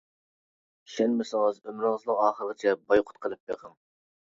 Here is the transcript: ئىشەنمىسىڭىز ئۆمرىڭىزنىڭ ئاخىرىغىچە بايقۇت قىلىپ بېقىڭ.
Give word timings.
ئىشەنمىسىڭىز 0.89 1.59
ئۆمرىڭىزنىڭ 1.67 2.23
ئاخىرىغىچە 2.25 2.75
بايقۇت 2.89 3.23
قىلىپ 3.27 3.53
بېقىڭ. 3.55 3.79